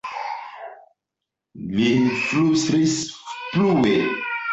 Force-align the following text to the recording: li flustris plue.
li 1.73 1.89
flustris 2.21 2.95
plue. 3.51 3.93